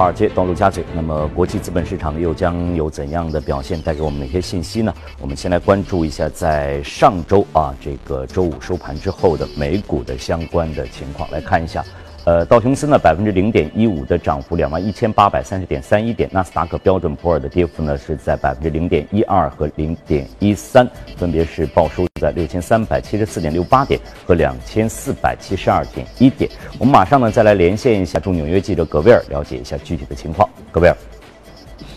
[0.00, 4.90] 华尔街到陆家嘴，那么国际资本市场又将有怎样的表现，带给我们哪些信息呢？
[5.20, 11.84] 我们先来关注一下，在上周啊，这个周五收盘之后的美股的相关的情况，来看一下。
[12.26, 16.28] 呃，道琼斯呢百分之零点一五的涨幅，两万一千八百三十点三一点。
[16.32, 26.50] 纳斯达克标准普尔的跌幅呢是在百分之零点一二和零点一三，分别是报收在六千三百七十四点六八点和两千四百七十二点一点。
[26.78, 30.48] 我们马上呢再来连线一下驻纽约记者葛威尔，了解一下具体的情况。
[30.70, 30.96] 葛威尔，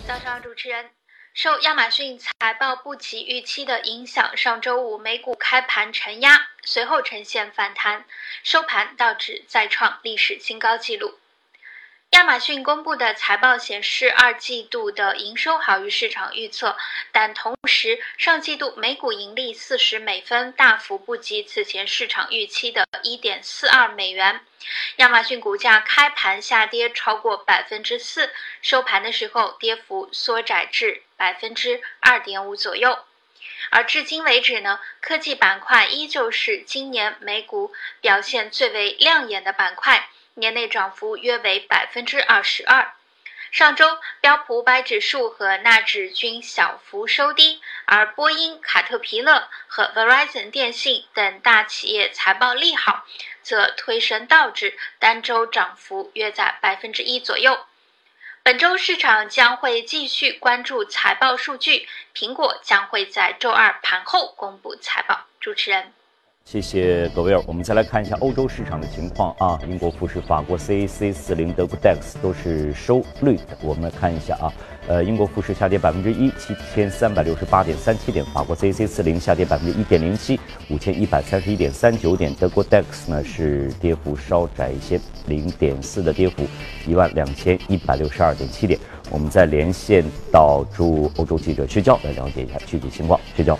[0.07, 0.92] 早上，主持人。
[1.33, 8.05] 受亚马逊财报不及预期的影响，上周五美股开盘承压，随后呈现反弹，
[8.43, 11.17] 收盘道指再创历史新高纪录。
[12.13, 16.77] 亚马逊公布的财报显示，二季度的营收好于市场预测，
[17.11, 24.41] 但同时上季度每股盈利四十美分，大幅不及此前市场预期的一点四二美元。
[24.97, 32.99] 亚马逊股价开盘下跌超过百分之四，收盘的时候跌幅缩窄至百分之二点五左右。
[33.71, 40.09] 而至今为止呢，科技板块依旧是今年美股表现最为亮眼的板块。
[40.35, 42.93] 年内涨幅约为百分之二十二。
[43.51, 53.05] 上周标普五百指数和纳指均小幅收低，而波音、卡特皮勒和 Verizon 电信等大企业财报利好，
[53.43, 57.65] 则推升道指单周涨幅约在百分之一左右。
[58.41, 65.27] 本周市场将会继续关注财报数据，苹果将会在周二盘后公布财报。
[65.39, 65.93] 主持人。
[66.45, 67.41] 谢谢葛威尔。
[67.47, 73.57] 我们再来看一下欧洲市场的情况啊，英国富时、法国 CAC 四零、德国 DAX 都是收绿的。
[73.63, 74.53] 我们来看一下啊，
[74.87, 80.39] 呃，英国富时下跌百分之一，七千三百六十八点三七点；法国 CAC 四零下跌百分之一点零七，
[80.69, 86.45] 五千一百三十一点三九点；德国 DAX 呢是跌幅稍窄一些，零点四的跌幅，
[86.85, 88.79] 一万两千一百六十二点七点。
[89.09, 93.19] 我们再连线到驻欧洲记者薛娇来了解一下具体情况。
[93.35, 93.57] 薛娇。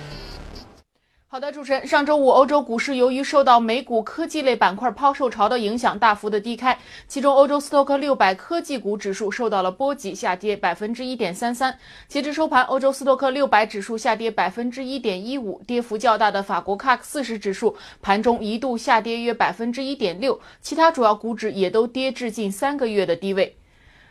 [1.33, 6.77] 好的，主持人，上周五欧洲股市由于受到美股科技类板块抛售潮的影响，大幅的低开。
[7.07, 11.75] 其中，欧洲斯托克六百科技股指数受到了波及，下跌百分之一点三三。
[12.07, 23.57] 截至收盘，欧洲斯托克六百指数下跌百分之一点一五，跌幅较大的法国 CAC 四十指数盘中一度下跌约百分之一点六，其他主要股指也都跌至近三个月的低位。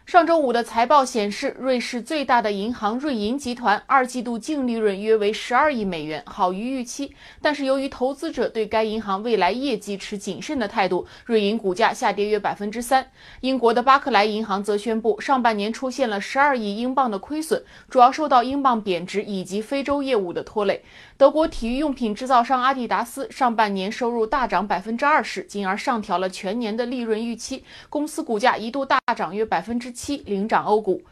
[0.04, 7.14] 上周五的财报显示，瑞士最大的银行瑞银集团二季度净利润约为十二亿美元，好于预期。
[7.40, 13.06] 但是由于投资者对该银行未来业绩持谨慎的态度，瑞银股价下跌约百分之三。
[13.40, 20.82] 英国的巴克莱银行则宣布，上半年出现了十二亿英镑的亏损，主要受到英镑贬值以及非洲业务的拖累。
[21.16, 31.02] 德国体育用品制造商阿迪达斯上半年收入大涨百分之二十，进而上调了全年的利润预期，公司股价一度大涨约百分之七，领涨欧股。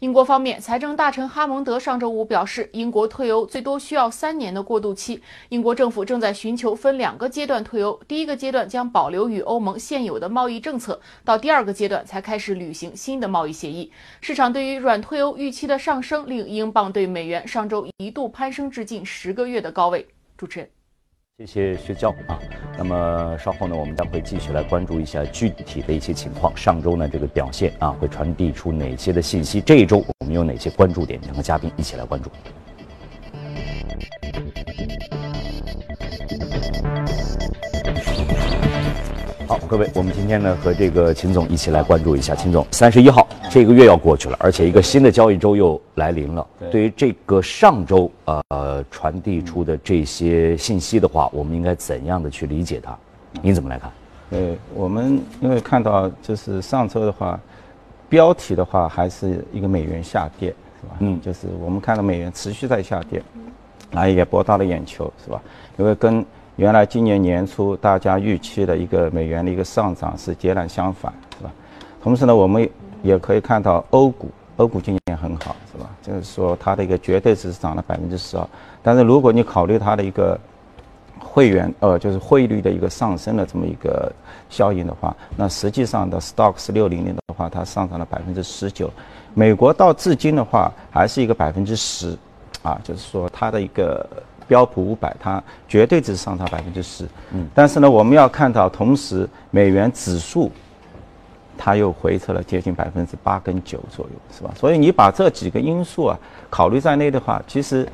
[0.00, 5.20] 英国方面，财政大臣哈蒙德上周五表示，英国退欧最多需要三年的过渡期。
[5.50, 13.92] 英国政府正在寻求分两个阶段退欧，第一个阶段将保留与欧盟现有的贸易政策，到第二个阶段才开始履行新的贸易协议。
[14.22, 20.08] 市场对于软退欧预期的上升，令英镑对美元上周一度攀升至近十个月的高位。
[20.38, 20.79] 主持人。
[21.40, 22.38] 谢谢薛娇啊，
[22.76, 26.54] 那么稍后呢，我们将会继续来关注一下具体的一些情况。
[26.54, 29.58] 上周呢，这个表现啊，会传递出哪些的信息？
[29.58, 31.18] 这一周我们有哪些关注点？
[31.22, 32.30] 两个嘉宾一起来关注。
[39.70, 42.34] 好，各位，我们今天呢和这个秦总一起来关注一下。
[42.34, 46.44] 秦总，三十一号这个月要过去了，而且一个新的交易周又来临了。
[46.72, 52.98] 对于这个上周呃传递出的这些信息的话，我们应该怎样的去理解它？
[53.40, 53.88] 您怎么来看？
[54.28, 57.38] 对我们因为看到就是上周的话，
[58.08, 60.48] 标题的话还是一个美元下跌，
[60.80, 60.96] 是吧？
[60.98, 63.22] 嗯，就是我们看到美元持续在下跌，
[63.92, 65.40] 那也博到了眼球，是吧？
[65.78, 66.26] 因为跟
[66.60, 71.50] 原来今年年初大家预期的一个美元的一个上涨是截然相反，是吧？
[72.02, 72.68] 同时呢，我们
[73.02, 74.28] 也可以看到欧股，
[74.58, 75.88] 欧股今年很好，是吧？
[76.02, 78.46] 就是说它的一个绝对值涨了百分之十二，
[78.82, 80.38] 但是如果你考虑它的一个
[81.18, 84.12] 会员呃，就是汇率的一个上升的这么一个
[84.50, 88.90] 效应的话，那实际上的 Stocks 六零零的话，它上涨了百分之十九，
[89.32, 92.14] 美国到至今的话还是一个百分之十，
[92.62, 94.06] 啊，就是说它的一个。
[94.50, 100.50] 标普五百，它绝对值上涨百分之十，嗯，但是呢，我们要看到，同时美元指数，
[101.56, 104.50] 它又回撤了接近百分之八跟九左右，是吧？
[104.56, 106.18] 所以你把这几个因素啊
[106.50, 107.86] 考虑在内的话，其实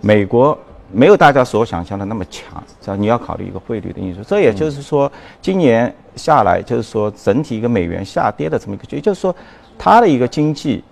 [0.00, 0.56] 美国
[0.92, 2.94] 没有大家所想象的那么强，是吧？
[2.94, 4.22] 你要考虑一个汇率的因素。
[4.22, 5.10] 这也就是说，
[5.42, 9.34] 今年下来就是说整体一个美元下跌的这么一个，也就是说，
[9.76, 10.84] 它的一个经济，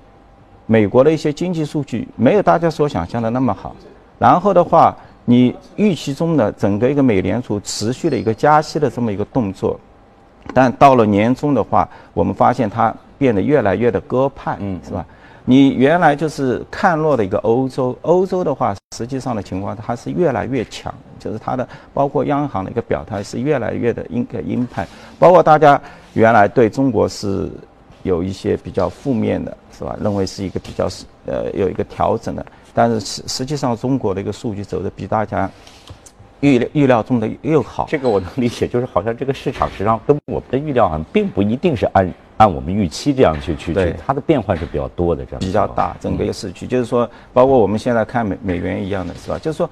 [0.66, 3.76] 美国的一些经济数据没有大家所想象的那么好。
[4.18, 9.78] 然后的话，你预期中的整个一个美联储持续的一个加息的这么一个动作，
[10.52, 15.06] 但到了年终的话，我们发现它变得越来越的鸽派，嗯，是吧？
[15.44, 24.86] 你原来就是看弱的一个欧洲，欧洲的话，实际上的情况它是越来越强，就是它的包括央行的一个表态是越来越的鹰个鹰派，
[25.18, 25.80] 包括大家
[26.14, 27.50] 原来对中国是
[28.04, 29.96] 有一些比较负面的，是吧？
[30.00, 35.50] 认为是一个比较是呃有一个调整的，但是实实际上中国的一个数据走的比大家
[36.40, 37.86] 预料预料中的又好。
[37.88, 42.12] 这个我能理解，就是好像这个市场实际上跟我们的预料啊，并不一定是按。
[42.38, 49.38] 按我们预期这样去去去，它的变换是比较多的，这样比较大，整个一个市区，就是说，包括我们现在看美美元一样的是吧？
[49.38, 49.70] 就是说，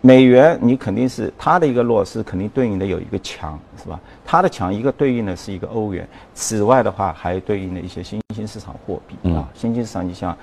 [0.00, 3.98] 美元你肯定是它的一个弱势，肯定对应的有一个强，是吧？
[4.24, 10.36] 它的强一个对应的是一个欧元，此外的话还对应的一些新兴市场货币啊，新兴市场你像。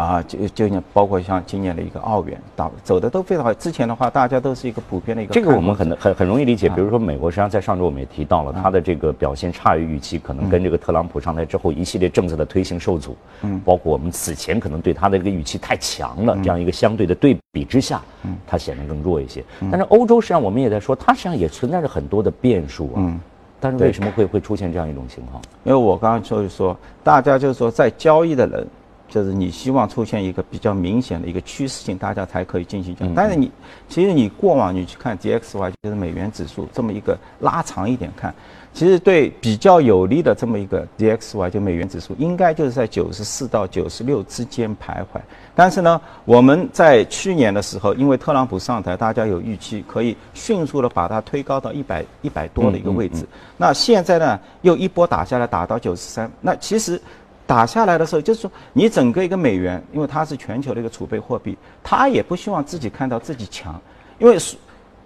[0.00, 3.52] 啊，就就像包括像今年的一个澳元，打走的都非常好。
[3.52, 5.34] 之前的话，大家都是一个普遍的一个。
[5.34, 6.68] 这个我们很很很容易理解。
[6.70, 13.14] 比如说，美国实际上在上周我们也提到了，它的这个表现差于预期，可能跟这个特朗普上台之后一系列政策的推行受阻。
[13.42, 13.60] 嗯。
[13.64, 19.44] 包括我们此前可能对它的这个预期太强了，这样一个相对的对比之下，嗯，它显得更弱一些。
[19.70, 22.96] 但是欧洲实际上我们也在说，它实际上也存在着很多的变数啊。
[22.96, 23.20] 嗯。
[23.60, 25.42] 但是为什么会会出现这样一种情况？
[25.64, 26.74] 因为我刚刚就是说，
[27.04, 28.66] 大家就是说在交易的人。
[29.10, 33.12] 就是你希望出现一个比较明显的一个趋势性，大家才可以进行讲。
[33.14, 33.50] 但是你
[33.88, 38.32] 其实你过往你去看 DXY 就是美元指数这么一个拉长一点看，
[38.72, 45.20] 其实对比较有利的这么一个 DXY 就美元指数，应该就是在九十四到九十六之间徘徊。
[45.56, 53.26] 但是呢，我们在去年的时候，因为特朗普上台，大家有预期可以迅速的把它推高到一百一百多的一个位置。
[53.56, 56.30] 那现在呢，又一波打下来，打到九十三。
[56.40, 57.00] 那其实。
[57.50, 63.74] 打下来的时候，就是说你整个一个美元，因为它是全球的一个储备货币，它也不希望自己看到自己强，
[64.20, 64.56] 因为所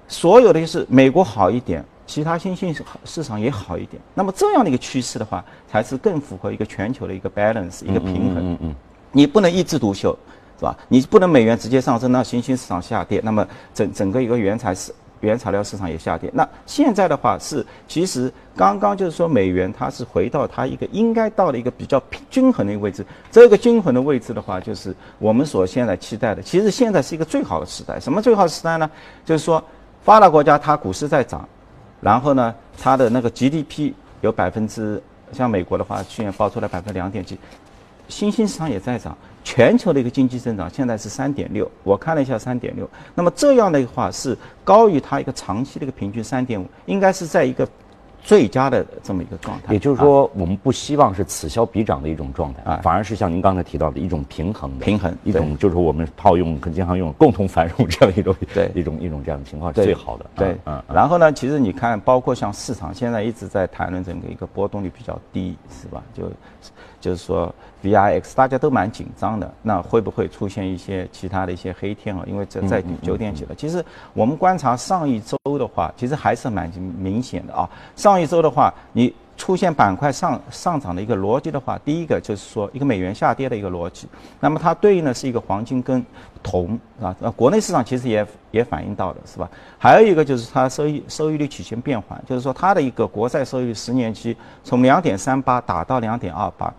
[0.09, 2.77] 所有的就是美国好一点，其他新兴
[3.07, 4.03] 市场也好一点。
[4.13, 8.53] 那么这样的一个趋势的话，才是更符合一个全球的一个 balance 一个平衡。
[8.53, 8.75] 嗯嗯。
[9.11, 10.15] 你不能一枝独秀，
[10.59, 10.77] 是吧？
[10.89, 14.93] 你不能美元直接上升，那新兴市场下跌，那么整整个一个原材是。
[15.25, 22.01] 原材料市场也下跌，那现在的话是，其实刚刚就是说美元它是回到它一个应该到了一个比较
[22.31, 26.43] 均衡的一个位置，这个均衡的位置的话，就是我们所现在期待的。
[26.43, 28.89] 其实现在是一个最好的时代，什么最好的时代呢？
[29.25, 29.63] 就是说
[30.03, 31.49] 发达国家它股市在涨，
[32.01, 37.39] 然后呢它的那个 GDP 有百分之，像美国的话去年报出来百分之两点几，
[38.09, 39.17] 新兴市场也在涨。
[39.47, 44.35] 全球的一个经济增长现在是三点六，我看了一下三点六，那么这样的话是
[44.65, 47.69] 高于它一个长期的一个平均三点五，应该是在一个
[48.23, 49.75] 最佳的这么一个状态。
[49.75, 60.25] 也就是说，我们不希望是此消彼长的一种状态，啊，反而是像您刚才提到的一种平衡的平衡，一种就是我们套用跟经常用共同繁荣 这样一种对一种一种这样的情况是最好的。
[60.37, 60.83] 对，嗯。
[60.89, 66.03] 然后呢，其实你看，包括像市场现在一直在谈论整个一个波动率比较低，是吧？
[66.15, 66.33] 就
[67.05, 67.55] 就是说。
[67.85, 72.25] VIX 大家都蛮紧张的，那会不会出现一些其他的一些黑天鹅？
[72.25, 73.55] 因为这在九点几了。
[73.55, 76.67] 其实我们观察上一周的话，其实还是蛮
[76.99, 77.69] 明显的啊。
[77.95, 84.09] 上一周的话，你出现板块上上涨的一个逻辑的话，第一个就是说一个美元下跌的一个逻辑，
[84.41, 86.03] 那么它对应的是一个黄金跟
[86.43, 87.15] 铜啊。
[87.21, 89.47] 那国内市场其实也也反映到的，是吧？
[89.77, 96.73] 还有一个就是它收益收益率曲线变缓，就是说它的一个国债收益率十年期从两点三八打到两点二八。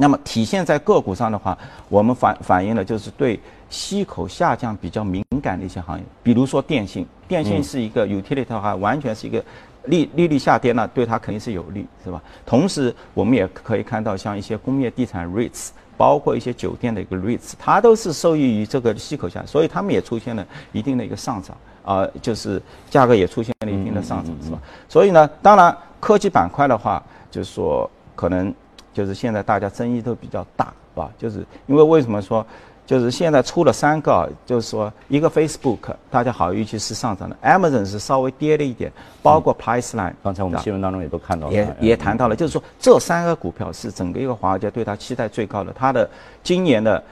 [0.00, 1.56] 那么体现在个股上的话，
[1.90, 3.38] 我们反反映了就是对
[3.68, 9.44] 息口下降比较敏感的一些行业，比如说电信，电信是一个 utility 的话，完全是一个
[9.84, 12.18] 利利率下跌呢，对它肯定是有利，是吧？
[12.46, 21.54] 同时我们也可以看到，像一些工业地产 REITs，包括一些酒店的一个 REITs，它都是受益于这个息口下，所以它们也出现了一定的一个上涨，
[21.84, 24.58] 啊，就是价格也出现了一定的上涨，是吧？
[24.88, 28.54] 所以呢，当然科技板块的话，就是说可能。
[28.92, 31.10] 就是现在大家争议都比较大，是吧？
[31.18, 32.44] 就是因为为什么说，
[32.84, 38.90] 就是现在出了三个，就是说一个 Facebook，大家好预期是上涨的，Amazon 是稍微跌了一点，
[39.22, 46.08] 包括 Priceline，刚才我们新闻当中也都看到了，也也谈到了，就是说这三个股票是整个一个华尔街对它期待最高的，它的
[46.42, 47.02] 今年的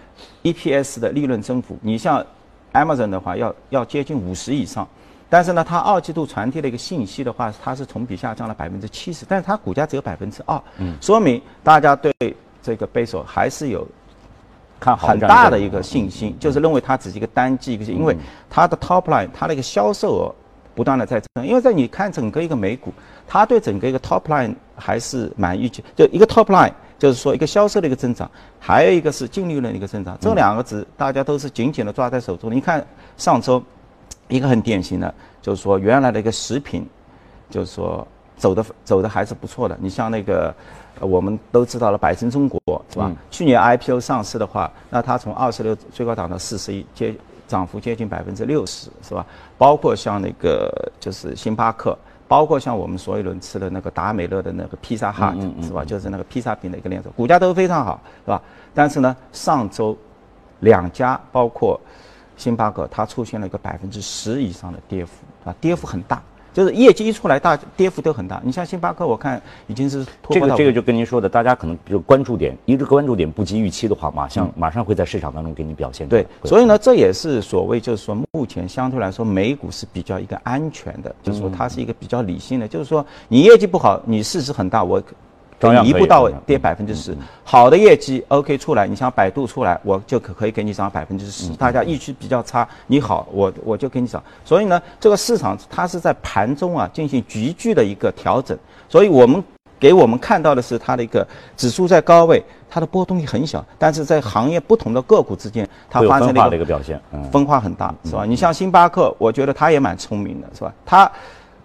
[0.43, 2.25] EPS 的利润增幅，你像
[2.73, 4.87] Amazon 的话要要接近五十以上。
[5.31, 12.13] 但是呢，它二季度传递的一个信息的话，它是同比下降了百分之七十，但是它股价只有百分之二，嗯，说明大家对
[12.63, 13.87] 这个贝索还是有
[14.81, 18.17] 看好很大的一个信心，就是认为它只是一个单季一个，因为
[18.49, 20.35] 它的 top line 它的一个销售额
[20.75, 22.93] 不断的在增，因为在你看整个一个美股，
[23.27, 32.51] 它对整个一个 top line 还是蛮预期，就一个 top line 就是说一个销售的一个增长，还有一个是净利润的一个增长，这两个值大家都是紧紧的抓在手中。
[32.51, 32.85] 你看
[33.17, 33.63] 上周
[34.29, 36.87] 一个很典型的，就是说原来的一个食品，
[37.51, 38.07] 就是说
[38.37, 40.55] 走的走的还是不错的，你像那个。
[41.01, 43.09] 我们都知道了，百胜中国是吧？
[43.31, 47.15] 去年 IPO 上市的话，那它从二十六最高涨到四十一，接
[47.47, 49.25] 涨幅接近百分之六十，是吧？
[49.57, 55.33] 包括像那个就是星巴克，包括像我们所有人吃的那个达美乐的那个披萨哈，
[55.63, 55.85] 是吧？
[55.85, 58.43] 就是那个披萨饼的一个连锁，股价都非常好，是吧？
[58.75, 59.97] 但是呢，上周
[60.59, 61.81] 两家包括
[62.39, 65.13] 星巴克，它出现了一个百分之十以上的跌幅，
[65.45, 66.23] 啊，跌幅很大。
[66.51, 68.41] 就是业绩一出来，大跌幅都很大。
[68.43, 76.09] 你像星巴克，我看已经是这个这个就跟您说的，大家可能就关注点，一个关注点不及预期的话，马上马上会在市场当中给你表现。
[76.09, 85.01] 对，所以呢，这也是所谓就是说，目前相对来说，美股是比较一个安全的，就是说它是一个比较理性的，就是说你业绩不好，你市值很大，我。
[85.85, 91.51] 一步到位跌百分之十，好的业绩 OK 出来，你像百度出来，我就可可以给你涨百分之十。
[91.55, 94.23] 大家预期比较差，你好，我我就给你涨。
[94.45, 98.57] 所以呢，这个市场它是在盘中啊进行急剧的一个调整。
[98.89, 99.43] 所以我们
[99.81, 107.01] 给我们看到的是它的一个指数在高位，它的波动性很小，但是在行业不同的个股之间，它发生了一个表现，
[107.33, 108.25] 分化很大，是吧？
[108.25, 110.73] 你像星巴克，我觉得它也蛮聪明的，是吧？
[110.87, 111.11] 它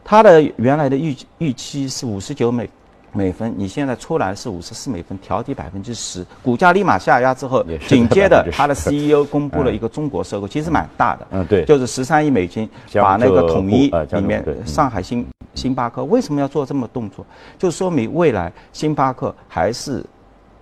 [0.03, 2.67] 它的原来的预预期是五十九美。
[3.13, 17.25] 美分，你现在出来是五十四美分，调低百分之十，股价立马下压之后，紧接着他的 CEO 公布了一个中国收购，其实蛮大的，嗯对，就是十三亿美金，把那个统一里面上海星星巴克为什么要做这么动作？
[17.58, 20.03] 就说明未来星巴克还是。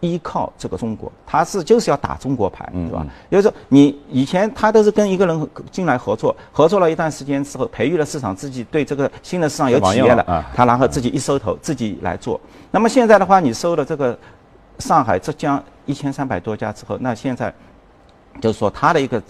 [0.01, 3.05] 依靠这个中国，他是就是要打中国牌，对吧？
[3.29, 12.37] 也就是说，你以前他都是跟一个人进来合作，合作了一段时间之后，培育了市场，自己对这个新的市场有体验了，他然后自己一收头，自己来做。
[12.69, 14.17] 那么现在的话，你收了这个
[14.79, 17.53] 上海、浙江一千三百多家之后，那现在
[18.41, 19.21] 就是说他的一个。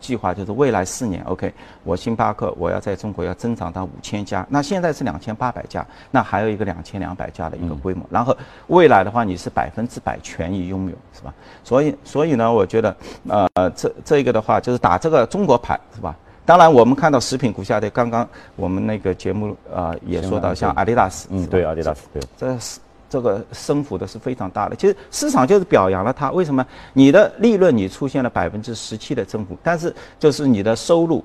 [0.00, 1.52] 计划就是未来四年，OK，
[1.84, 8.36] 我星巴克我要在中国要增长到五千家，那现在是两千八百家，那还有一个两千两百家的一个规模，然后
[8.68, 11.32] 未来的话你是百分之百权益拥有，是吧？
[11.62, 12.96] 所以所以呢，我觉得
[13.28, 16.16] 呃这这一个的话就是打这个中国牌，是吧？
[16.46, 18.26] 当然我们看到食品股下跌，刚刚
[18.56, 22.80] 我们那个节目啊也说到像阿迪达斯，嗯，对，阿迪达斯，对，这是。
[23.10, 26.30] 这个升幅的是非常大的，其实市场就是表扬了它。
[26.30, 26.64] 为什么？
[26.92, 31.24] 你的利润你出现了百分之十七的增幅，但是就是你的收入，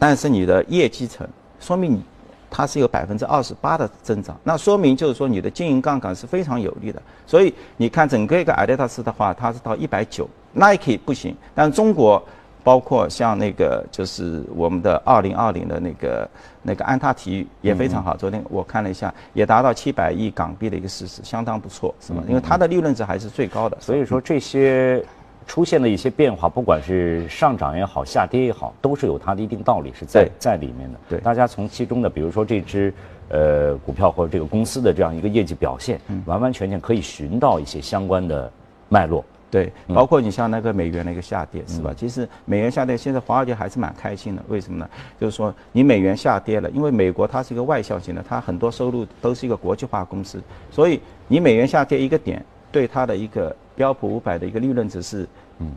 [0.00, 1.26] 但是你的业绩层，
[1.60, 2.02] 说明你
[2.50, 7.00] 它是有百分之二十八的增长，那说明就是说你的经营杠杆是非常有利的。
[7.24, 12.20] 所以你看整个一个阿迪达斯的话，它是到一百九，Nike 不行，但中国。
[12.68, 16.28] 包括像那个就是我们的二零二零的那个
[16.62, 22.22] 那个安踏体育也非常好，昨天我看了一下，也达到七百亿港币的一个市值，相当不错，是吗？
[22.28, 23.78] 因为它的利润值还是最高的。
[23.80, 25.02] 所以说这些
[25.46, 30.98] 出现的一些变化，不管是上涨也好，下跌也好，都是有它的一定道理是在在里面的。
[31.08, 32.92] 对，大家从其中的，比如说这只
[33.30, 38.52] 呃股票或者这个公司的这样一个业绩表现，完完全全可以寻到一些相关的
[38.90, 39.24] 脉络。
[39.50, 41.94] 对，包括你像那个美元的一个下跌，是吧？
[41.96, 44.42] 其实美元下跌，现在华尔街还是蛮开心的。
[44.48, 44.88] 为什么呢？
[45.18, 55.26] 就是说你美元下跌了，因为美国它是一个外向型的，它很多收入都是一个国际化公司，所以你美元下跌一个点，对它的一个标普五百的一个利润值是。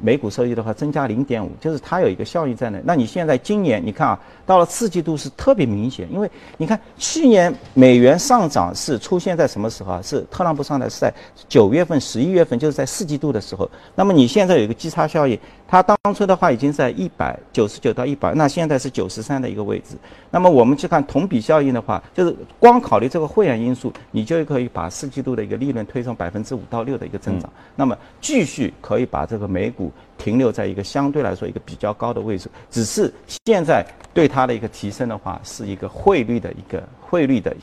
[0.02, 2.80] 每股收益的话增加零点五，就是它有一个效应在那。
[2.84, 10.02] 那你现在今年你看啊，到了四季度是特别明显，因为你看去年美元上涨是出现在什么时候啊？
[10.02, 11.14] 是特朗普上台是在
[11.48, 13.70] 九月份、十一月份，就是在四季度的时候。
[13.96, 19.96] 那么你现在有一个基差效应，它当初的话已经在一百九十九到一百，那现在是九十三的一个位置。
[20.30, 27.50] 那么我们去看同比效应的话，就是光考虑这个会员因素，你就可以把四季度的一个利润推上百分之五到六的一个增长。
[27.76, 33.12] 那么继续可以把这个美股停留在一个相对来说一个比较高的位置，只是
[33.46, 37.56] 现在对它的一个提升的话，是一个汇率的一个汇率的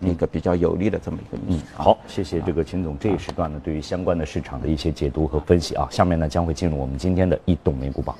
[0.00, 1.64] 一个比较有利的这么一个因素。
[1.74, 8.16] 好，谢谢这个秦总这一时段呢对于相关的市场的一些解读和分析啊，下面呢将会进入我们今天的一董美股榜。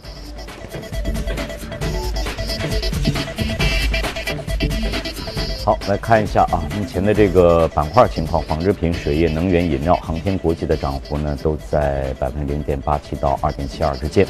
[5.64, 14.26] 好，来看一下啊，目前的这个板块情况，纺织品、水业、能源、饮料、航天、国际的涨幅呢，都在百分之零点八七到二点七二之间。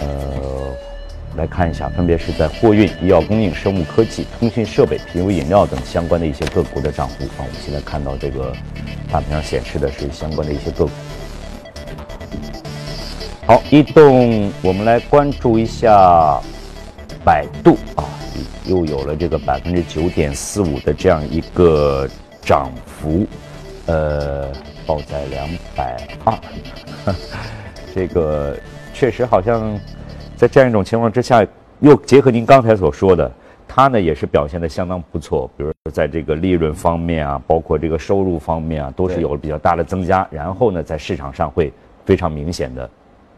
[0.00, 0.06] 呃，
[1.36, 7.38] 来看一下，分别是在货运、医药供应、生物科技、通讯设备、啤酒饮料等相关的一些个股的涨幅啊。
[7.38, 8.54] 我们现在看到这个
[9.10, 10.90] 大屏上显示的是相关的一些个股。
[13.48, 16.40] 好，移动，我们来关注一下
[17.24, 18.02] 百度啊，
[18.66, 22.08] 又有了这个百分之九点四五的这样一个
[22.40, 23.26] 涨幅，
[23.86, 24.48] 呃，
[24.86, 26.34] 报在两百二，
[27.94, 28.56] 这个
[28.92, 29.78] 确实好像
[30.36, 31.46] 在这样一种情况之下，
[31.80, 33.30] 又结合您刚才所说的，
[33.66, 41.72] 它呢也是表现的相当不错，比如说在这个利润方面啊，包括这个收入方面啊，都是有了比较大的增加，然后呢，在市场上会
[42.04, 42.88] 非常明显的。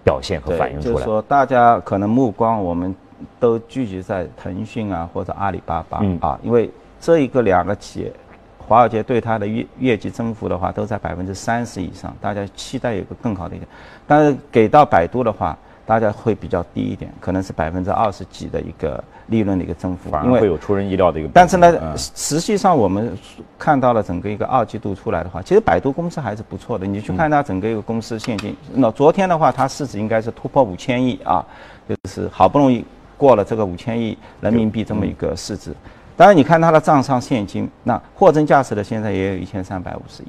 [0.04, 2.94] 表现和反映出来，就是说，大家可能目光我们
[3.38, 8.12] 都聚集在腾讯啊或者阿里巴巴啊，因为这一个两个企业，
[8.58, 13.68] 华尔街对它的业业绩增幅的话都在百分之三十以上，大家期待有个更好的一点，
[14.06, 15.56] 但是给到百度的话。
[15.86, 21.28] 大家会比较低一点，可能是百分之二十几的一个利润的一个增幅，因为会有出人意料的一个。
[21.34, 23.14] 但是呢，实际上我们
[23.58, 26.86] 看到了整个一个二季度出来的话，其实百度公司还是不错的。
[26.86, 31.44] 你去看它整个一个公司现金，那昨天的话，它市值应该是突破五千亿啊，
[31.86, 32.82] 就是好不容易
[33.16, 35.75] 过了这个五千亿人民币这么一个市值。
[36.16, 40.28] 当然，你看它的账上现金，那货真价实的现在也有一千三百五十亿，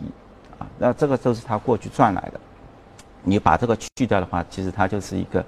[0.57, 2.39] 啊，那这个都是它过去赚来的。
[3.27, 5.45] 你把这个去掉的话，其实它就是一个，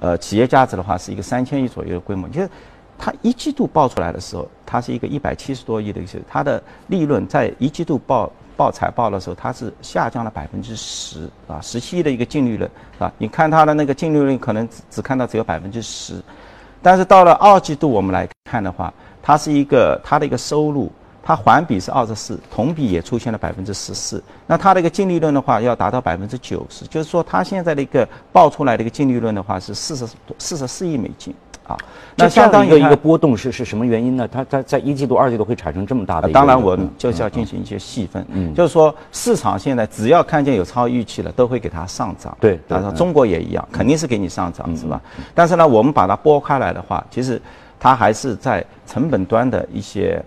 [0.00, 2.28] 呃，企业价值的话是一个三千亿左右的规模。
[2.28, 2.48] 就是
[2.98, 13.12] 它一季度报出来的时候，它是一个一百七十多亿的一些，它的利润在一季度报报财报的时候，它是下降了百分之十啊，十七亿的一个净利润啊。
[13.18, 16.22] 你看它的那个净利润可能只只看到只有百分之十，
[16.86, 20.88] 但是到了二季度我们来看的话，它是一个它的一个收入。
[21.20, 24.22] 它环比是二十四，同比也出现了百分之十四。
[24.46, 30.06] 那它的一个净利润的话，要达到百分之九十，就是说它现在的一个报出来的一个净利润的话是四十
[30.38, 31.34] 四十四亿美金
[31.66, 31.76] 啊。
[32.16, 34.26] 那相当于一个波动是是什么原因呢？
[34.26, 36.28] 它它在一季度、二季度会产生这么大的？
[36.30, 38.24] 当然，我们就是要进行一些细分。
[38.30, 42.36] 嗯，就是说市场现在只要看见有超预期了，都会给它上涨。
[42.40, 45.00] 对，然后中国也一样，肯定是给你上涨，是吧？
[45.34, 47.40] 但是呢，我们把它拨开来的话，其实
[47.78, 50.22] 它还是在成本端的一些。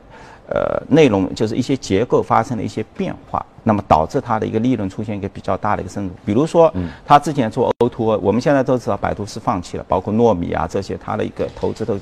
[0.52, 6.16] 呃，内容就是一些结构发生了一些变化，那么导致它的一个利润出现一个比较大的一个深度。
[6.26, 6.74] 比如说，
[7.06, 12.00] 它之前做 O2O，我们现在都知道百度是放弃了，包括糯米啊这些，它的一个投资都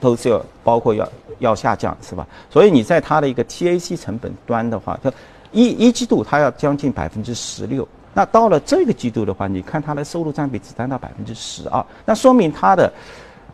[0.00, 1.08] 都是要包括要
[1.40, 2.24] 要下降，是吧？
[2.48, 5.12] 所以你在它的一个 TAC 成本端的话，它
[5.50, 12.92] 一一季度它要将近百分之十六，那到了这个季度的话，你看它的收入占比只占到百分之十二，那说明它的。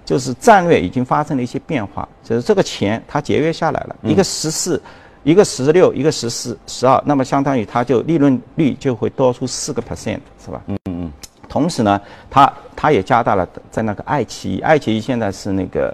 [0.05, 4.81] 就是战略已经发生了一些变化，就是这个钱它节约下来了，一个十四，
[5.27, 10.63] 一个十六，一个十四十二，那么相当于它就利润率就会多出四个 percent，是吧？
[10.69, 11.13] 嗯嗯嗯。
[11.49, 15.93] 同时呢，它它也加大了在那个爱奇艺，爱奇艺现在是那个。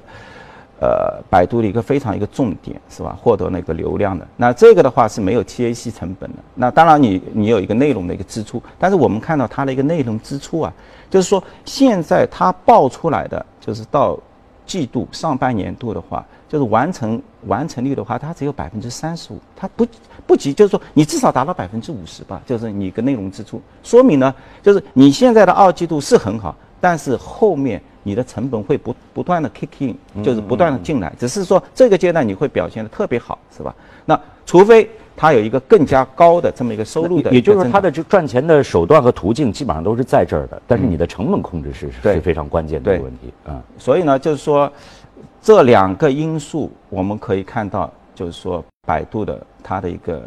[0.85, 3.17] 呃，百度的一个非常一个重点是吧？
[3.23, 6.39] 获得那个流量的，那这个的话是没有 TAC 成本的。
[6.57, 10.73] 那当然你你有一个内容的一个支出，但是我们看到它的一个内容支出啊，
[11.09, 14.19] 就是说现在它爆出来的就是到
[14.73, 19.87] 季度上半年度的话，就是完成完成率的话，它只有百分之三十五，它不
[20.27, 27.83] 不及，就是说你至少达到百分之五十吧，就是你个内容支出，说明呢，就是你现在的二季度是很好，但是后面。
[28.05, 33.73] 你的成本会不不断的 kick in，就是不断的进来，只是说这个阶段你会表现的特别好，是吧？
[34.05, 43.63] 那除非它有一个更加高的这么一个收入的，也就是它的这赚钱的手段和途径基本上都是在这儿的，但是你的成本控制是是非常关键的一个问题啊。
[43.79, 44.73] 所以呢，就是说
[45.41, 50.23] 这两个因素我们可以看到，就是说百度的它的一个。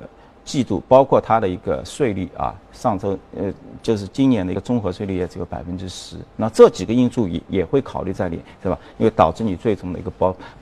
[0.46, 8.78] 季度包括它的一个税率啊，上周呃就是今年的一个综合税率也只有百分之十，那这几个因素也也会考虑在里，对吧？
[9.00, 10.12] 因为导致你最终的一个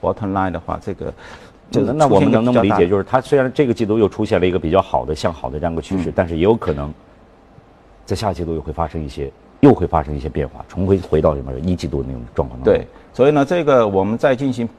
[0.02, 1.14] bottom line 的话，这个
[1.74, 6.94] 就是那我们能那么理解，就是它虽然这个季度又出现了一个比较好的向好的这样一个趋势，但是也有可能
[8.06, 9.32] 在下季度又会发生一些
[9.62, 12.60] 又会发生一些变化，重回回到什么一季度那种状况。
[12.64, 14.70] 对，所以呢，这个我们在进行。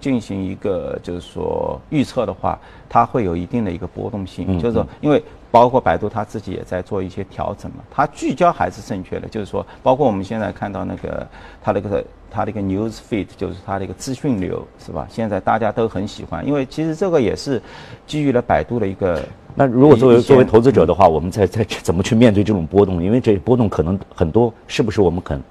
[0.00, 2.56] 进行一个就是说预测的话，
[2.88, 11.26] 它会有一定的一个波动性，就是说，因为包括百度它自己也在做一些调整嘛，它聚焦还是正确的，就是说，包括我们现在看到那个
[11.62, 15.06] 它那个它的一个 news feed，就是它的一个资讯流，是吧？
[15.10, 17.60] 现在大家都很喜欢，因为其实这个也是
[18.06, 19.22] 基于了百度的一个。
[19.54, 23.02] 那如果作为作为投资者的话，我们在在怎么去面对这种波动？
[23.02, 25.42] 因为这波动可能很多，是不是我们肯？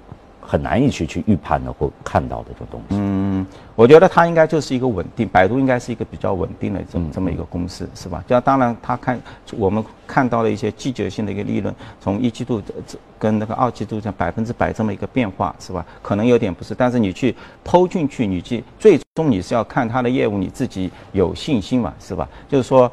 [0.50, 2.96] 很难以去去预判的或看到的这种东西。
[2.98, 8.24] 嗯，我觉得它应该就是一个稳定，百度应该是一个比较稳定的这么这么一个公司，是吧？
[8.26, 9.20] 就当然，它看
[9.58, 15.84] 我们看到了一些季节性的一个利润，从一季度这跟那个二季度这百分之百这么一个变化，是吧？
[16.00, 22.26] 可能有点不是，但是你去剖进去，你去最终你是要看它的业务，你自己有信心嘛，是吧？
[22.48, 22.90] 就是说。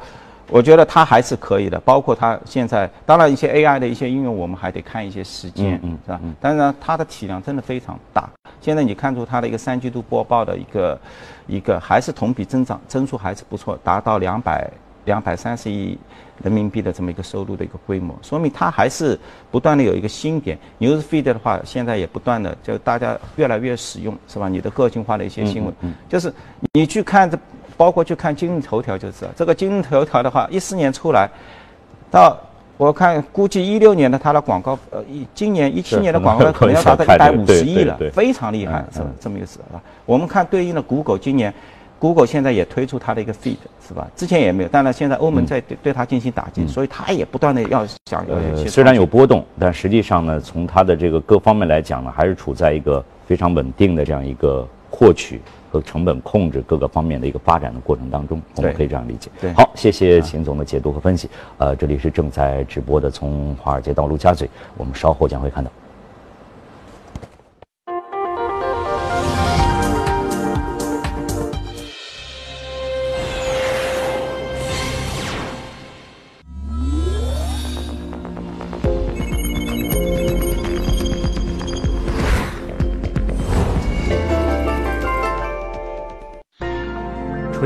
[0.49, 1.79] 我觉得它还是可以的。
[1.79, 6.19] 包括它现在，当然一些 AI 的一些应用，我们还得看一些时间，嗯，是吧？
[6.39, 8.29] 当然它的体量真的非常大。
[8.61, 10.99] 现在你看出它的一个三季度播报的一个
[11.47, 14.69] 一个还是同比增长增速还是不错，达到两百
[15.05, 15.97] 两百三十亿。
[16.43, 19.17] 人民币的这么一个收入的一个规模，说明它还是
[19.49, 20.59] 不断的有一个新点。
[20.81, 24.49] Newsfeed 的话，现在也不断的就大家越来越使用，是吧？
[24.49, 25.73] 你的个性化的一些新闻，
[26.09, 26.33] 就是
[26.73, 27.39] 你去看这，
[27.77, 31.29] 包括去看今日头条就知道，这个今日头条的话，一四年出来，
[32.09, 32.37] 到
[32.77, 39.05] 我看估计一六年的它的广告，呃，一今年一七年的 广告可能要达到一百五十亿了，非常厉害，是吧？
[39.19, 39.81] 这么一个事啊。
[40.05, 41.53] 我们看对应的 Google 今年。
[41.97, 43.55] Google 现在也推出它的一个 Feed，
[43.87, 44.05] 是吧？
[44.17, 48.23] 之前也没有，当然现在欧盟在对对它进行打击，所以它也不断的要想。
[48.27, 59.29] 呃，虽然有波动，但实际上呢，从它的这个各方面来讲呢，还是处在一个非常稳定的这样一个获取和成本控制各个方面的一个发展的过程当中，我们可以这样理解。
[59.41, 61.29] 对，好，谢谢秦总的解读和分析。
[61.57, 65.71] 呃，这里是正在直播的，从华尔街到陆家嘴，我们稍后将会看到。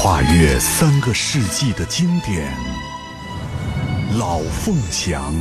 [0.00, 2.56] 跨越三个世纪的经典，
[4.16, 5.34] 老凤祥。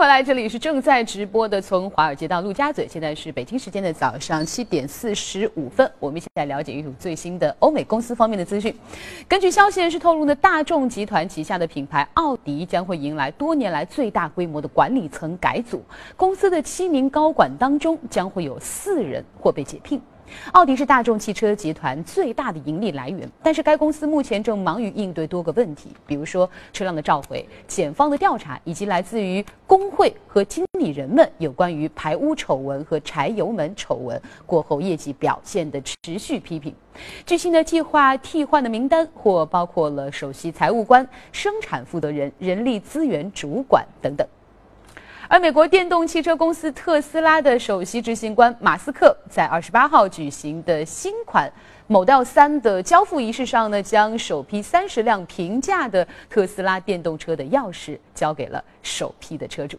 [0.00, 8.74] 回来，这里是正在直播的，从华尔街到陆家嘴，现在是北京时间的早上七点四十五分，我们一起来了解一组最新的欧美公司方面的资讯。
[9.28, 15.82] 根据消息人士透露呢，大众集团旗下的品牌奥迪将会迎来多年来最大规模的管理层改组，
[16.16, 20.00] 公司的七名高管当中将会有四人或被解聘。
[20.52, 36.74] 奥迪是大众汽车集团最大的盈利来源，但是该公司目前正忙于应对多个问题，比如说车辆的召回、检方的调查，以及来自于工会和经理人们有关于排污丑闻和柴油门丑闻过后业绩表现的持续批评。
[37.24, 44.26] 据新的计划替换的名单或包括了首席财务官、生产负责人、人力资源主管等等。
[45.30, 51.48] 而美国电动汽车公司特斯拉的首席执行官马斯克在二十八号举行的新款
[51.86, 59.78] Model 3的交付仪式上呢，将首批三十辆平价的特斯拉电动车的钥匙交给了首批的车主。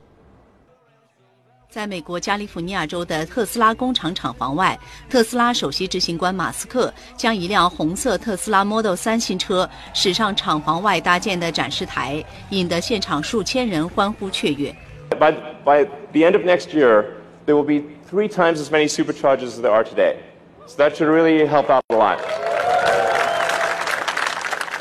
[1.69, 14.73] 在美国加利福尼亚州的特斯拉工厂厂房外，特斯拉首席执行官马斯克将一辆红色特斯拉 Model 3新车驶上厂房外搭建的展示台，引得现场数千人欢呼雀跃。
[15.19, 15.32] By,
[15.63, 19.62] by the end of next year, there will be three times as many superchargers as
[19.62, 20.24] there are today.
[20.67, 22.19] So that should really help out a lot.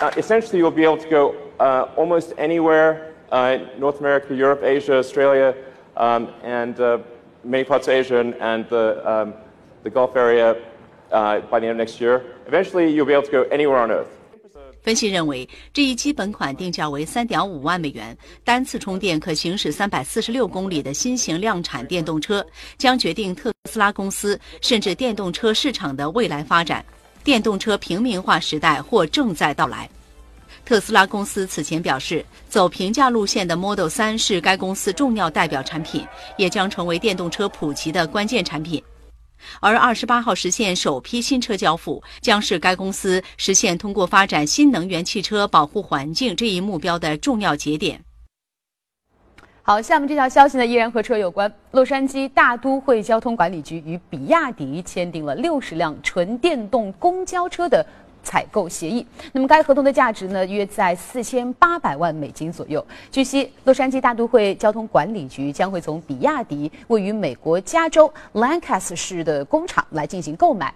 [0.00, 4.96] Uh, essentially, you'll be able to go uh, almost anywhere uh, North America, Europe, Asia,
[4.96, 5.54] Australia,
[5.96, 6.98] um, and uh,
[7.44, 9.34] many parts of Asia and, and the, um,
[9.82, 10.56] the Gulf area
[11.12, 12.36] uh, by the end of next year.
[12.46, 14.19] Eventually, you'll be able to go anywhere on Earth.
[14.82, 22.44] 分析认为，这一基本款定价为三点五万美元、单次充电可行驶三百四十六公里的新型量产电动车，
[22.78, 26.84] 将决定特斯拉公司甚至电动车市场的未来发展。
[27.22, 29.88] 电动车平民化时代或正在到来。
[30.64, 36.06] 特斯拉公司此前表示，走平价路线的 Model 3是该公司重要代表产品，
[36.38, 38.82] 也将成为电动车普及的关键产品。
[39.60, 48.00] 而二十八号实现首批新车交付，将是该公司实现通过发展新能源汽车保护环境这一目标的重要节点。
[49.62, 51.52] 好，下面这条消息呢，依然和车有关。
[51.70, 57.86] 洛杉矶大都会交通管理局与比亚迪签订了六十辆纯电动公交车的
[58.22, 59.06] 采购协议。
[59.32, 62.84] 那么该合同的价值呢，约在四千八百万美金左右。
[63.10, 70.72] 据悉，洛杉矶大都会交通管理局将会从比亚迪位于美国加州 Lancaster 市的工厂来进行购买。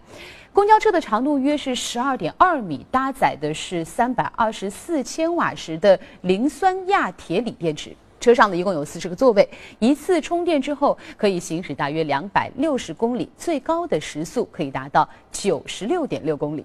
[0.53, 7.95] 公交车的长度约是十二点二米，搭载的是三百二十四千瓦时的磷酸亚铁锂电池。
[8.21, 9.47] 车上呢一共有四十个座位，
[9.81, 16.65] 一次充电之后可以行驶大约两百六十公里，最高的时速可以达到九十六点六公里。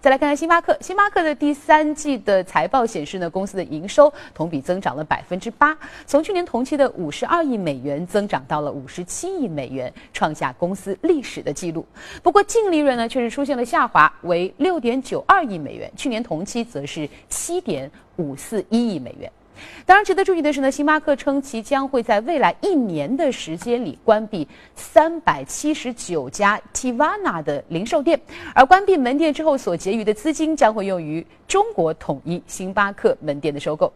[0.00, 11.84] 再来看看星巴克，星巴克的第三季的财报显示呢，公司的营收同比增长了百分之八，从去年同期的五十二亿美元增长到了五十七亿美元，创下公司历史的记录。
[12.22, 19.28] 不过净利润呢却是出现了下滑，为六点九二亿美元，去年同期则是七点五四一亿美元。
[19.86, 28.20] 当然，值得注意的是呢，星巴克称其将会在未来一年的时间里关闭三百七十九家 Tivana 的零售店，
[28.54, 33.92] 而关闭门店之后所结余的资金将会用于中国统一星巴克门店的收购。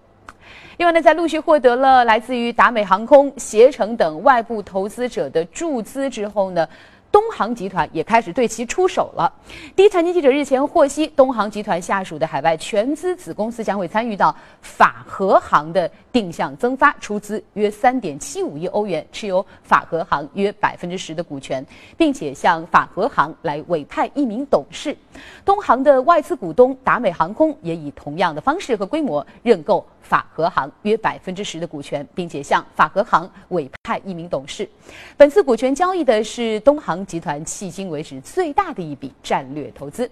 [0.79, 6.69] 另外呢，在陆续获得了来自于达美航空、携程等外部投资者的注资之后呢。
[7.13, 9.31] 东航集团也开始对其出手了。
[9.77, 21.65] 第一财经记者日前获悉，东航集团下属的海外全资子公司将会参与到法和航的定向增发，出资约三点七五亿欧元，持有法和航约百分之十的股权，
[21.99, 24.97] 并且向法和航来委派一名董事。
[25.45, 29.87] 东航的外资股东达美航空也以同样的方式和规模认购。
[30.03, 34.69] 法和航约百分之十的股权，并且向法和航委派一名董事。
[35.17, 40.11] 本次股权交易的是东航集团迄今为止最大的一笔战略投资。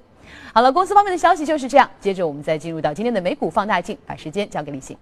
[0.54, 1.90] 好了，公司方面的消息就是这样。
[2.00, 4.96] 接着我们再进入到今天的美股放大镜，把时间交给李信。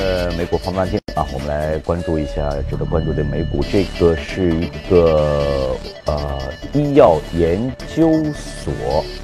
[0.00, 3.62] 今天的美股放大镜啊，我们来关注一下值得关注的美股。
[3.70, 6.38] 这个是一个呃
[6.72, 8.72] 医药研究所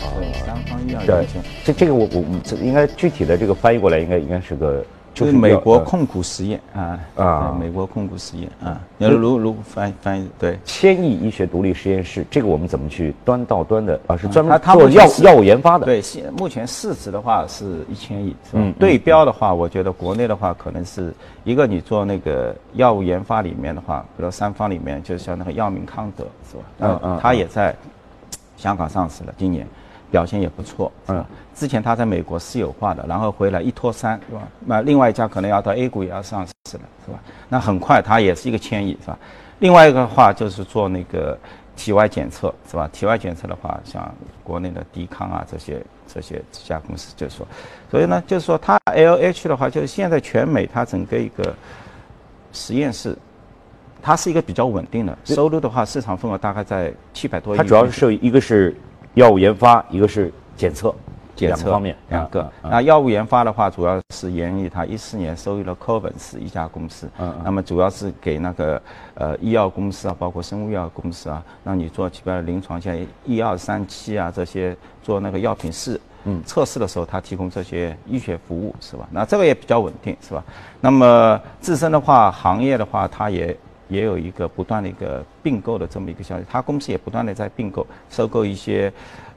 [0.02, 0.12] 啊，
[0.44, 1.26] 三方医药对，
[1.64, 4.84] 这这个我我这应该具体的这个翻译过来应该应该是个。
[5.16, 14.14] 就是美国控股实验啊啊，美国控股实验啊，那如如翻翻译对，千亿医学独立实验室，这个我们怎么去端到端的啊？
[14.14, 15.86] 是专门做药药物研发的。
[15.86, 18.72] 对，现目前市值的话是一千亿，是吧？
[18.78, 26.62] 对标的话，我觉得国内的话可能是一个你做那个药物研发里面的话，比如三方里面，就像那个药明康德是吧？
[26.80, 27.74] 嗯嗯，他也在
[28.58, 29.66] 香港上市了，今年。
[30.10, 34.42] 表现也不错，嗯，之前他在美国私有化的，然后回来一拖三，是吧？
[34.64, 37.18] 那另外一家可能要到 A 股也要上市了，是吧？
[37.48, 39.18] 那很快它也是一个千亿，是吧？
[39.58, 41.36] 另外一个话就是做那个
[41.74, 42.88] 体外检测，是吧？
[42.92, 44.14] 体外检测的话，像
[44.44, 47.46] 国内的迪康啊这些这些这家公司，就是说，
[47.90, 51.52] 所以呢，就是说它 LH 的话，就是现在全美它整个一个
[52.52, 53.16] 实验室，
[54.00, 57.58] 它是一个比较稳定的收入的话，市场份额大概在七百多亿。
[57.58, 58.72] 它主要是受一个是。
[59.16, 60.94] 药物研发，一个是检测，
[61.34, 62.52] 检测方面两个。
[62.62, 67.08] 那药物研发的话，主要是源于它一四年收益了科本斯一家公司。
[67.18, 67.34] 嗯。
[67.42, 68.80] 那么主要是给那个
[69.14, 79.08] 呃医药公司啊，包括生物药公司啊，让你做基本的临床像一二三期啊这些做那个药品试嗯测试的时候，它提供这些医学服务是吧？
[79.10, 80.44] 那这个也比较稳定是吧？
[80.82, 83.56] 那么自身的话，行业的话，它也
[83.88, 88.92] 也有一个不断的一个并购的这么一个消息，它公司也不断的在并购、收购一些，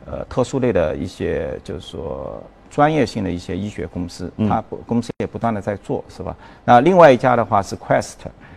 [0.06, 6.36] 呃，特殊类的一些，就是说专业性的一些医学公司，它公司也不断的在做，是吧？
[6.66, 8.16] 那另外一家的话是 Quest，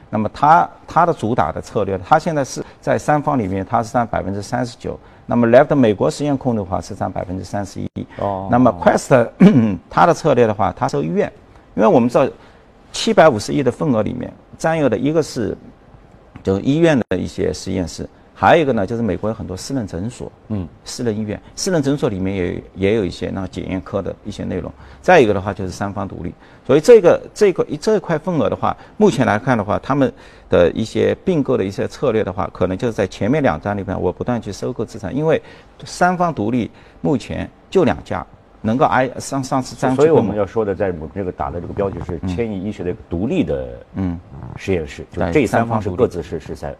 [0.09, 7.88] 那么它它的主打的策略，它现在是在三方里面，它是占百分之三十九，那么 Left 美国实验控的话是占百分之三十一。
[8.18, 8.48] 哦。
[8.50, 9.28] 那么 Quest
[9.90, 11.31] 它的策略的话，它收医院，
[11.74, 12.26] 因为我们知道
[12.92, 15.57] 七百五十亿的份额里面占有的一个是。
[16.42, 24.73] 就是医院的一些实验室，还有一个呢，就是美国有很多私人诊所，嗯，私人医院、私人诊所里面也也有一些那个检验科的一些内容。
[25.01, 26.35] 再一个的话，就是三方独立。
[26.66, 30.12] 所以这个这个这一块份额的话，目前来看的话，他们
[30.49, 35.40] 的一些并购的一些策略的话，可能就是在前面两章里边，我不断去收购资产，因为
[35.85, 38.27] 三方独立目前就两家。
[38.62, 44.18] 能够挨上上次所以我们要说的，在我们这个打的这个标题是千亿医学的独立的嗯。
[44.57, 46.75] 实验室，就这三方是各自是是在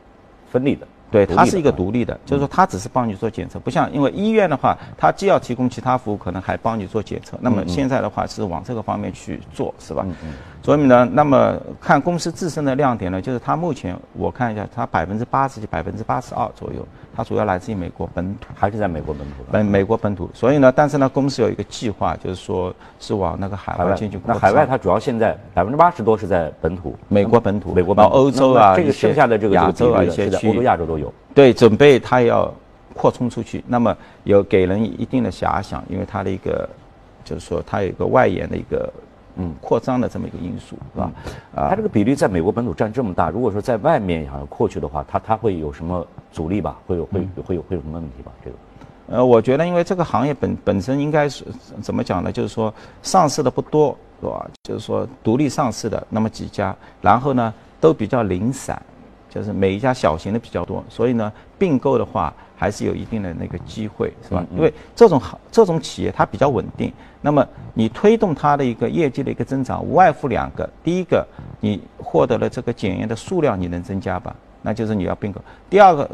[0.51, 0.87] 分立的。
[1.13, 7.37] 对，它是一个独立的，就是说它只是帮你做检测，不像因为医院的话，它既要提供其他服务，可能还帮你做检测。
[7.41, 10.05] 那么现在的话是往这个方面去做，是吧？
[10.63, 16.87] 所以呢，那么看公司自身的亮点呢，就是它目前我看一下，它百分之八十及百分之八十二左右。
[17.15, 19.45] 它主要来自于美国本土，还是在美国本土？
[19.51, 31.02] 本美国本土，所以呢，但是呢，公司有一个计划，就是说是往那个海外进去那海外它主要现在百分之八十多是在本土，美国本土，美国、本欧洲啊，这个剩下的这个亚洲啊一些区，欧洲、亚洲都有。
[31.03, 31.13] 有。
[31.35, 32.53] 对，准备它要
[32.95, 36.69] 扩充出去，那么有给人一定的遐想，因为它的一个
[37.25, 38.93] 就是说它有一个外延的一个
[39.37, 41.11] 嗯扩张的这么一个因素，是吧？
[41.55, 46.79] 啊，它这个比例在美国本土占这么大，如果说在外面想要扩去的话，它它会有什么阻力吧？
[46.87, 48.33] 会有会会有会有什么问题吧？
[48.45, 48.57] 这个？
[49.09, 51.45] 呃，我觉得因为这个行业本本身应该是
[51.83, 52.31] 怎么讲呢？
[52.31, 54.51] 就是说上市的不多，是吧？
[54.63, 58.81] 就是说独立上市的那么几家，然后呢都比较零散，
[59.33, 64.45] 就是每一家小型的比较多，所以呢并购的话还是有一定的那个机会，是吧？
[64.55, 66.93] 因为这种行这种企业它比较稳定，
[67.23, 71.27] 那么你推动它的一个业绩的一个增长，无外乎两个，第一个
[71.61, 74.37] 你获得了这个检验的数量，你能增加吧？
[74.65, 75.41] 那就是你要并购。
[75.69, 76.09] 第二个，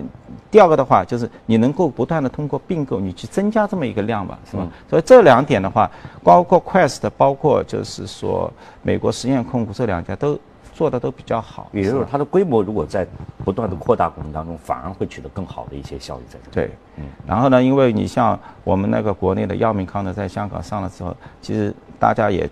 [0.51, 4.67] 第二个的话就是你能够不断的通过并购，你去增加这么一个量吧，是吧？
[4.89, 5.91] 所以这两点的话，
[6.23, 8.51] 包括 Quest，包括就是说
[8.83, 10.39] 美国实验控股这两家都
[10.79, 11.69] 做的都比较好。
[11.73, 13.05] 也就是说，它的规模如果在
[13.45, 16.51] 不断的扩大过程当中，反而会取得更好的一些效益在这。
[16.53, 17.05] 对，嗯。
[17.27, 22.49] 然后呢，因为你像我们那个国内的药明康德，在香港上了之后，其实大家也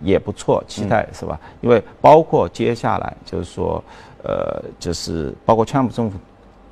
[0.00, 1.38] 也不错，期待是吧？
[1.60, 3.84] 因为包括接下来就是说。
[4.24, 6.16] 呃，就是包括川普政府，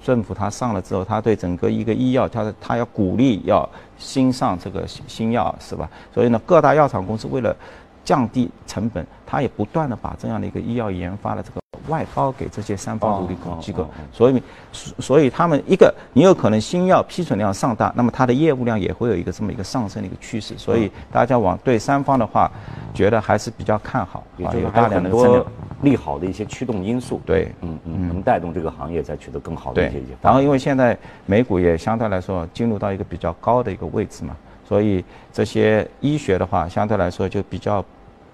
[0.04, 5.90] 政府他上了之后，他对整个一个医药，他他要鼓励要新上这个新药，是吧？
[6.14, 7.56] 所以呢，各大药厂公司为了
[8.04, 22.50] 降低成本，它也不断的把这样的一个医药研发的这个外包给这些三方独立机构，所以所以他们一个你有可能新药批准量上大，那么它的业务量也会有一个这么一个上升的一个趋势，所以大家往对三方的话，
[22.94, 25.46] 觉得还是比较看好，啊，有大量的多。
[25.82, 29.98] 利好的一些驱动因素，对，嗯嗯，能带动这个行业再取得更好的一些。
[30.20, 34.36] 然后，因为现在美股也相对来说进入到一个比较高的一个位置嘛，
[34.70, 37.84] 所以这些医学的话相对来说就比较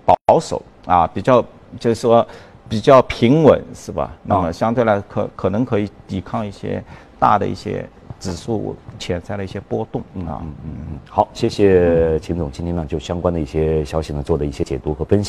[0.05, 1.43] 保守啊，比较
[1.81, 2.27] 就是说
[2.69, 4.13] 比较平稳，是吧？
[4.23, 6.85] 那么相对来可可能可以抵抗一些
[7.19, 7.89] 大的一些
[8.21, 10.43] 指数潜在的一些波动啊。
[10.43, 10.99] 嗯嗯嗯。
[11.09, 15.25] 好，谢谢秦总今天呢就相关的一些消息呢做的一些解读和分析。